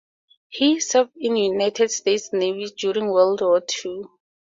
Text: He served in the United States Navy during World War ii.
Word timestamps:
He 0.49 0.79
served 0.79 1.11
in 1.15 1.35
the 1.35 1.41
United 1.41 1.91
States 1.91 2.33
Navy 2.33 2.65
during 2.75 3.07
World 3.11 3.41
War 3.41 3.61
ii. 3.85 4.01